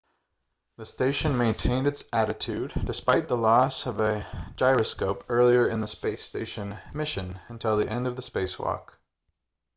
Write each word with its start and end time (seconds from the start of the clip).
the 0.77 0.85
station 0.87 1.37
maintained 1.37 1.85
its 1.85 2.09
attitude 2.11 2.73
despite 2.85 3.27
the 3.27 3.37
loss 3.37 3.85
of 3.85 3.99
a 3.99 4.25
gyroscope 4.55 5.23
earlier 5.29 5.67
in 5.69 5.79
the 5.79 5.87
space 5.87 6.23
station 6.23 6.75
mission 6.91 7.37
until 7.49 7.77
the 7.77 7.87
end 7.87 8.07
of 8.07 8.15
the 8.15 8.23
spacewalk 8.23 8.97